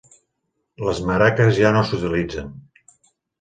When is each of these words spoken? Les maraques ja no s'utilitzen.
Les 0.87 1.01
maraques 1.09 1.51
ja 1.59 1.73
no 1.77 1.85
s'utilitzen. 1.91 2.49